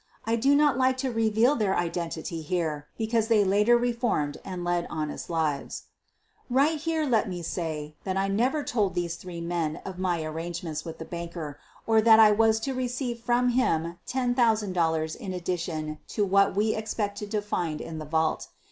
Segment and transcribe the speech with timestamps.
[0.25, 4.63] I do not like to reveal their identity here because they later re formed and
[4.63, 5.83] led honest lives.
[6.49, 10.83] Right here let me say that I never told these three men of my arrangements
[10.83, 16.25] with the banker or that I was to receive from him $10,000 in addition to
[16.25, 18.47] what wo expected to find in the vault.